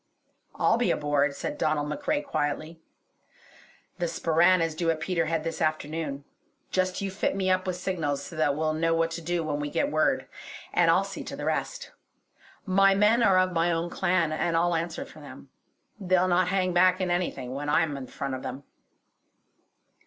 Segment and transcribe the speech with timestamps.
[0.55, 2.79] "I'll be aboard!" said Donald MacRae quietly.
[3.99, 6.23] "The Sporran is due at Peterhead this afternoon.
[6.71, 9.59] Just you fit me up with signals so that we'll know what to do when
[9.59, 10.25] we get word;
[10.73, 11.91] and I'll see to the rest.
[12.65, 15.49] My men are of my own clan, and I'll answer for them.
[15.99, 18.63] They'll not hang back in anything, when I'm in the front of them."